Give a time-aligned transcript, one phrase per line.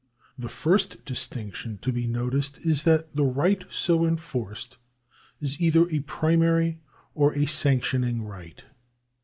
[0.35, 4.79] The first distinction to be noticed is that the right so enforced
[5.39, 6.79] is either a Primary
[7.13, 8.65] or a Sanctioning right.